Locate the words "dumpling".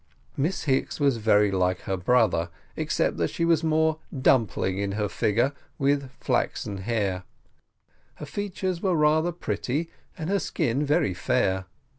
4.23-4.79